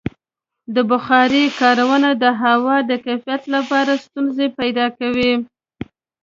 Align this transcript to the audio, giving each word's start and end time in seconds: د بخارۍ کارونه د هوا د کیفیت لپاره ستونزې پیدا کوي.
د 0.75 0.77
بخارۍ 0.91 1.45
کارونه 1.61 2.09
د 2.23 2.25
هوا 2.43 2.77
د 2.89 2.91
کیفیت 3.05 3.43
لپاره 3.55 4.01
ستونزې 4.05 4.47
پیدا 4.59 4.85
کوي. 4.99 5.33